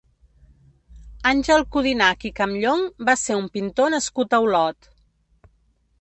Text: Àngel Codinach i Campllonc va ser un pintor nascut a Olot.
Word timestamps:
Àngel 1.31 1.65
Codinach 1.75 2.25
i 2.31 2.33
Campllonc 2.41 3.05
va 3.11 3.17
ser 3.27 3.39
un 3.45 3.53
pintor 3.59 3.95
nascut 3.99 4.37
a 4.39 4.45
Olot. 4.47 4.91